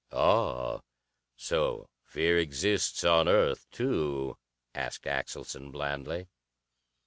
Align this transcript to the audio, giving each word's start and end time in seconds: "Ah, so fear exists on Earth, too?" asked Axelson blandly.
"Ah, 0.11 0.79
so 1.37 1.87
fear 2.03 2.35
exists 2.39 3.03
on 3.03 3.27
Earth, 3.27 3.67
too?" 3.69 4.35
asked 4.73 5.03
Axelson 5.05 5.71
blandly. 5.71 6.25